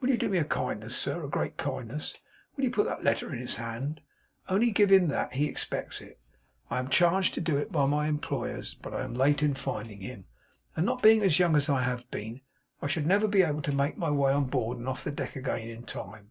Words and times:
'Will 0.00 0.08
you 0.08 0.16
do 0.16 0.30
me 0.30 0.38
a 0.38 0.44
kindness, 0.46 0.96
sir, 0.96 1.22
a 1.22 1.28
great 1.28 1.58
kindness? 1.58 2.16
Will 2.56 2.64
you 2.64 2.70
put 2.70 2.86
that 2.86 3.04
letter 3.04 3.30
in 3.30 3.38
his 3.38 3.56
hand? 3.56 4.00
Only 4.48 4.70
give 4.70 4.90
him 4.90 5.08
that! 5.08 5.34
He 5.34 5.44
expects 5.46 6.00
it. 6.00 6.18
I 6.70 6.78
am 6.78 6.88
charged 6.88 7.34
to 7.34 7.42
do 7.42 7.58
it 7.58 7.70
by 7.70 7.84
my 7.84 8.06
employers, 8.06 8.72
but 8.72 8.94
I 8.94 9.02
am 9.02 9.12
late 9.12 9.42
in 9.42 9.52
finding 9.52 10.00
him, 10.00 10.24
and, 10.74 10.86
not 10.86 11.02
being 11.02 11.20
as 11.20 11.38
young 11.38 11.54
as 11.54 11.68
I 11.68 11.82
have 11.82 12.10
been, 12.10 12.40
should 12.86 13.06
never 13.06 13.28
be 13.28 13.42
able 13.42 13.60
to 13.60 13.72
make 13.74 13.98
my 13.98 14.10
way 14.10 14.32
on 14.32 14.46
board 14.46 14.78
and 14.78 14.88
off 14.88 15.04
the 15.04 15.12
deck 15.12 15.36
again 15.36 15.68
in 15.68 15.82
time. 15.82 16.30